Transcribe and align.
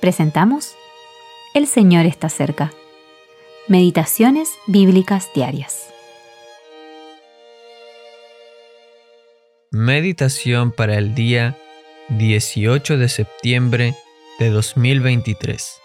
presentamos 0.00 0.74
El 1.54 1.66
Señor 1.66 2.06
está 2.06 2.28
cerca. 2.28 2.72
Meditaciones 3.68 4.50
Bíblicas 4.66 5.28
Diarias. 5.34 5.88
Meditación 9.70 10.72
para 10.72 10.96
el 10.96 11.14
día 11.14 11.56
18 12.08 12.98
de 12.98 13.08
septiembre 13.08 13.94
de 14.38 14.50
2023. 14.50 15.80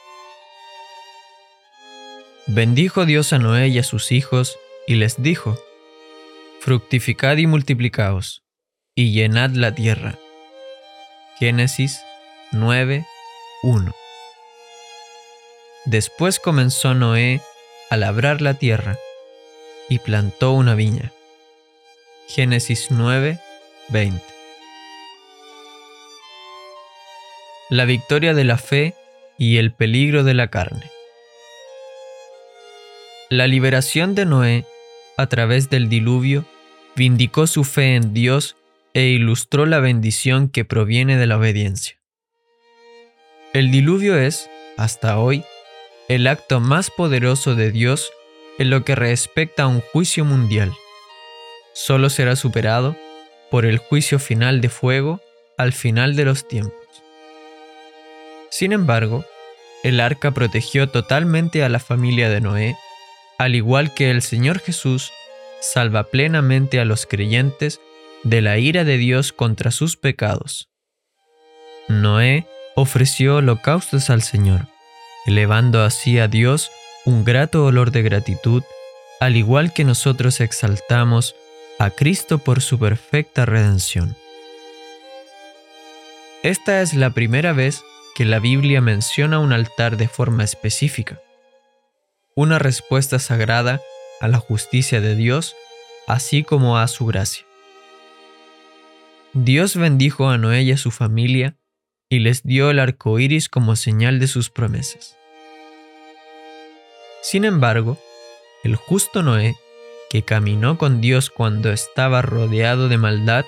Bendijo 2.47 3.05
Dios 3.05 3.33
a 3.33 3.37
Noé 3.37 3.67
y 3.67 3.79
a 3.79 3.83
sus 3.83 4.11
hijos 4.11 4.57
y 4.87 4.95
les 4.95 5.21
dijo, 5.21 5.57
Fructificad 6.61 7.37
y 7.37 7.47
multiplicaos, 7.47 8.43
y 8.95 9.11
llenad 9.11 9.51
la 9.51 9.75
tierra. 9.75 10.17
Génesis 11.37 12.01
9, 12.51 13.05
1. 13.63 14.04
Después 15.85 16.39
comenzó 16.39 16.95
Noé 16.95 17.41
a 17.91 17.97
labrar 17.97 18.41
la 18.41 18.55
tierra 18.55 18.97
y 19.87 19.99
plantó 19.99 20.53
una 20.53 20.73
viña. 20.73 21.11
Génesis 22.27 22.87
9, 22.89 23.39
20. 23.89 24.19
La 27.69 27.85
victoria 27.85 28.33
de 28.33 28.43
la 28.45 28.57
fe 28.57 28.95
y 29.37 29.57
el 29.57 29.73
peligro 29.73 30.23
de 30.23 30.33
la 30.33 30.47
carne. 30.47 30.89
La 33.29 33.45
liberación 33.45 34.15
de 34.15 34.25
Noé 34.25 34.65
a 35.17 35.27
través 35.27 35.69
del 35.69 35.87
diluvio 35.87 36.45
vindicó 36.95 37.45
su 37.45 37.63
fe 37.63 37.95
en 37.95 38.11
Dios 38.11 38.55
e 38.95 39.03
ilustró 39.03 39.67
la 39.67 39.79
bendición 39.79 40.49
que 40.49 40.65
proviene 40.65 41.17
de 41.17 41.27
la 41.27 41.37
obediencia. 41.37 41.99
El 43.53 43.69
diluvio 43.69 44.17
es, 44.17 44.49
hasta 44.77 45.19
hoy, 45.19 45.43
el 46.07 46.27
acto 46.27 46.59
más 46.59 46.91
poderoso 46.91 47.55
de 47.55 47.71
Dios 47.71 48.11
en 48.57 48.69
lo 48.69 48.83
que 48.83 48.95
respecta 48.95 49.63
a 49.63 49.67
un 49.67 49.81
juicio 49.81 50.25
mundial. 50.25 50.73
Solo 51.73 52.09
será 52.09 52.35
superado 52.35 52.95
por 53.51 53.65
el 53.65 53.77
juicio 53.77 54.19
final 54.19 54.61
de 54.61 54.69
fuego 54.69 55.21
al 55.57 55.73
final 55.73 56.15
de 56.15 56.25
los 56.25 56.47
tiempos. 56.47 56.79
Sin 58.49 58.71
embargo, 58.71 59.25
el 59.83 59.99
arca 59.99 60.31
protegió 60.31 60.89
totalmente 60.89 61.63
a 61.63 61.69
la 61.69 61.79
familia 61.79 62.29
de 62.29 62.41
Noé, 62.41 62.77
al 63.37 63.55
igual 63.55 63.93
que 63.93 64.11
el 64.11 64.21
Señor 64.21 64.59
Jesús 64.59 65.11
salva 65.59 66.05
plenamente 66.05 66.79
a 66.79 66.85
los 66.85 67.05
creyentes 67.05 67.81
de 68.23 68.41
la 68.41 68.57
ira 68.57 68.83
de 68.83 68.97
Dios 68.97 69.33
contra 69.33 69.71
sus 69.71 69.97
pecados. 69.97 70.69
Noé 71.87 72.47
ofreció 72.75 73.37
holocaustos 73.37 74.09
al 74.09 74.21
Señor, 74.21 74.67
elevando 75.25 75.83
así 75.83 76.19
a 76.19 76.27
Dios 76.27 76.71
un 77.05 77.23
grato 77.23 77.65
olor 77.65 77.91
de 77.91 78.01
gratitud, 78.01 78.63
al 79.19 79.35
igual 79.35 79.73
que 79.73 79.83
nosotros 79.83 80.39
exaltamos 80.39 81.35
a 81.79 81.89
Cristo 81.89 82.39
por 82.39 82.61
su 82.61 82.79
perfecta 82.79 83.45
redención. 83.45 84.15
Esta 86.43 86.81
es 86.81 86.93
la 86.93 87.09
primera 87.09 87.53
vez 87.53 87.83
que 88.15 88.25
la 88.25 88.39
Biblia 88.39 88.79
menciona 88.81 89.39
un 89.39 89.51
altar 89.51 89.97
de 89.97 90.07
forma 90.07 90.43
específica, 90.43 91.19
una 92.35 92.59
respuesta 92.59 93.19
sagrada 93.19 93.81
a 94.21 94.27
la 94.27 94.37
justicia 94.37 95.01
de 95.01 95.15
Dios, 95.15 95.55
así 96.07 96.43
como 96.43 96.77
a 96.77 96.87
su 96.87 97.05
gracia. 97.05 97.45
Dios 99.33 99.75
bendijo 99.75 100.29
a 100.29 100.37
Noé 100.37 100.61
y 100.63 100.71
a 100.71 100.77
su 100.77 100.91
familia 100.91 101.57
y 102.15 102.19
les 102.19 102.43
dio 102.43 102.71
el 102.71 102.79
arco 102.79 103.19
iris 103.19 103.49
como 103.49 103.75
señal 103.75 104.19
de 104.19 104.27
sus 104.27 104.49
promesas. 104.49 105.17
Sin 107.21 107.43
embargo, 107.43 107.97
el 108.63 108.77
justo 108.77 109.21
Noé, 109.21 109.55
que 110.09 110.23
caminó 110.23 110.77
con 110.77 111.01
Dios 111.01 111.29
cuando 111.29 111.71
estaba 111.71 112.21
rodeado 112.21 112.87
de 112.87 112.97
maldad, 112.97 113.43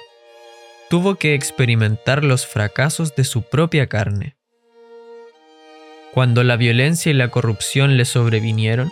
tuvo 0.90 1.16
que 1.16 1.34
experimentar 1.34 2.24
los 2.24 2.46
fracasos 2.46 3.16
de 3.16 3.24
su 3.24 3.44
propia 3.44 3.88
carne. 3.88 4.36
Cuando 6.14 6.44
la 6.44 6.58
violencia 6.58 7.10
y 7.10 7.14
la 7.14 7.30
corrupción 7.30 7.96
le 7.96 8.04
sobrevinieron, 8.04 8.92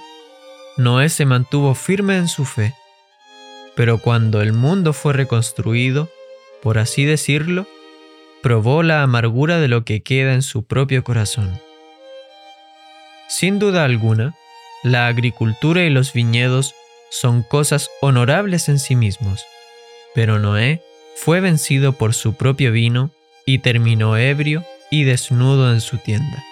Noé 0.78 1.10
se 1.10 1.26
mantuvo 1.26 1.76
firme 1.76 2.18
en 2.18 2.28
su 2.30 2.46
fe, 2.46 2.74
pero 3.76 3.98
cuando 3.98 4.42
el 4.42 4.54
mundo 4.54 4.94
fue 4.94 5.14
reconstruido, 5.14 6.10
por 6.62 6.78
así 6.78 7.04
decirlo, 7.04 7.68
probó 8.46 8.84
la 8.84 9.02
amargura 9.02 9.60
de 9.60 9.68
lo 9.68 9.86
que 9.86 10.04
queda 10.04 10.36
en 10.36 10.44
su 10.44 10.68
propio 10.68 11.04
corazón. 11.04 11.60
Sin 13.28 13.58
duda 13.58 13.84
alguna, 13.84 14.36
la 14.84 15.08
agricultura 15.08 15.84
y 15.84 15.90
los 15.90 16.14
viñedos 16.14 16.76
son 17.10 17.42
cosas 17.42 17.90
honorables 18.02 18.70
en 18.70 18.78
sí 18.78 18.96
mismos, 18.96 19.44
pero 20.14 20.38
Noé 20.38 20.84
fue 21.16 21.40
vencido 21.40 21.94
por 21.94 22.14
su 22.14 22.36
propio 22.36 22.72
vino 22.72 23.10
y 23.48 23.64
terminó 23.64 24.16
ebrio 24.16 24.64
y 24.92 25.06
desnudo 25.06 25.74
en 25.74 25.82
su 25.82 25.98
tienda. 25.98 26.44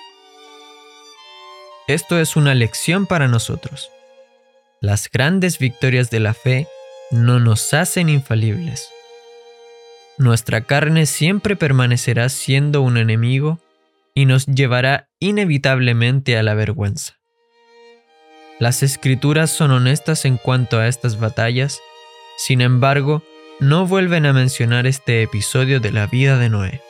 Esto 1.87 2.19
es 2.19 2.35
una 2.35 2.55
lección 2.55 3.05
para 3.05 3.27
nosotros. 3.27 3.91
Las 4.81 5.11
grandes 5.11 5.59
victorias 5.59 6.09
de 6.09 6.21
la 6.21 6.33
fe 6.33 6.67
no 7.11 7.39
nos 7.39 7.71
hacen 7.75 8.09
infalibles. 8.09 8.89
Nuestra 10.17 10.61
carne 10.61 11.05
siempre 11.05 11.55
permanecerá 11.55 12.29
siendo 12.29 12.81
un 12.81 12.97
enemigo 12.97 13.59
y 14.13 14.25
nos 14.25 14.45
llevará 14.45 15.09
inevitablemente 15.19 16.37
a 16.37 16.43
la 16.43 16.53
vergüenza. 16.53 17.17
Las 18.59 18.83
escrituras 18.83 19.49
son 19.49 19.71
honestas 19.71 20.25
en 20.25 20.37
cuanto 20.37 20.77
a 20.79 20.87
estas 20.87 21.19
batallas, 21.19 21.81
sin 22.37 22.61
embargo, 22.61 23.23
no 23.59 23.87
vuelven 23.87 24.25
a 24.25 24.33
mencionar 24.33 24.85
este 24.85 25.23
episodio 25.23 25.79
de 25.79 25.91
la 25.91 26.05
vida 26.05 26.37
de 26.37 26.49
Noé. 26.49 26.81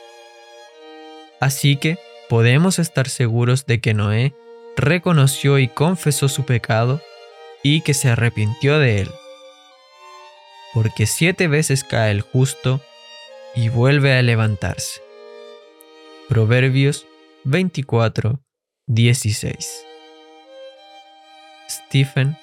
Así 1.40 1.76
que 1.76 1.98
podemos 2.28 2.78
estar 2.78 3.08
seguros 3.08 3.64
de 3.66 3.80
que 3.80 3.94
Noé 3.94 4.34
reconoció 4.76 5.58
y 5.58 5.68
confesó 5.68 6.28
su 6.28 6.44
pecado 6.44 7.00
y 7.62 7.80
que 7.80 7.94
se 7.94 8.10
arrepintió 8.10 8.78
de 8.78 9.00
él. 9.00 9.10
Porque 10.74 11.06
siete 11.06 11.48
veces 11.48 11.84
cae 11.84 12.10
el 12.10 12.20
justo 12.20 12.80
y 13.54 13.68
vuelve 13.68 14.16
a 14.16 14.22
levantarse. 14.22 15.00
Proverbios 16.28 17.06
24, 17.44 18.40
16. 18.86 19.84
Stephen 21.68 22.36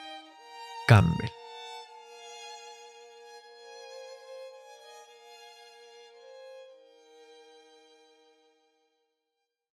Campbell. 0.88 1.41